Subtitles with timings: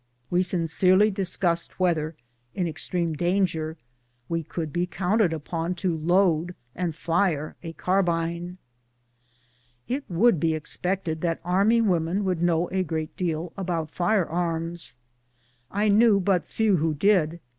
[0.31, 2.15] We sincerely discussed whether,
[2.55, 3.77] in extreme danger,
[4.27, 8.57] we could be counted upon to load and fire a carbine.
[9.87, 14.95] It would be expected that army women would know a great deal about fire arms;
[15.69, 17.39] I knew but few who did.